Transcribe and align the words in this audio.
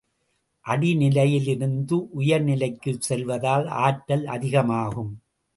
அடிநிலையிலிருந்து 0.65 1.93
உயர் 2.11 2.43
நிலைக்குச் 2.43 3.01
செல்வதால் 3.01 3.67
ஆற்றல் 3.67 4.25
அதிகமாகும். 4.27 5.13